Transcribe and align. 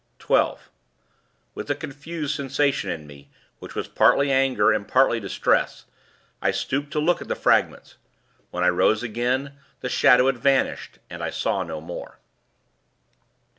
"12. 0.17 0.71
With 1.53 1.69
a 1.69 1.75
confused 1.75 2.35
sensation 2.35 2.89
in 2.89 3.05
me, 3.05 3.29
which 3.59 3.75
was 3.75 3.87
partly 3.87 4.31
anger 4.31 4.71
and 4.71 4.87
partly 4.87 5.19
distress, 5.19 5.85
I 6.41 6.49
stooped 6.49 6.89
to 6.93 6.99
look 6.99 7.21
at 7.21 7.27
the 7.27 7.35
fragments. 7.35 7.97
When 8.49 8.63
I 8.63 8.69
rose 8.69 9.03
again, 9.03 9.59
the 9.81 9.89
Shadow 9.89 10.25
had 10.25 10.39
vanished, 10.39 10.97
and 11.11 11.21
I 11.21 11.29
saw 11.29 11.61
no 11.61 11.79
more. 11.79 12.17